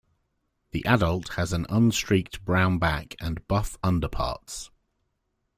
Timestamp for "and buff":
3.19-3.77